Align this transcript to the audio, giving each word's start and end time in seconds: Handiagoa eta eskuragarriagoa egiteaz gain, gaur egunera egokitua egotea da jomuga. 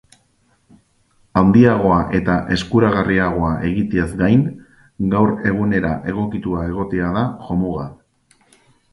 Handiagoa 1.41 1.97
eta 2.19 2.37
eskuragarriagoa 2.55 3.51
egiteaz 3.71 4.07
gain, 4.21 4.41
gaur 5.11 5.33
egunera 5.51 5.91
egokitua 6.13 6.63
egotea 6.71 7.11
da 7.19 7.23
jomuga. 7.51 7.85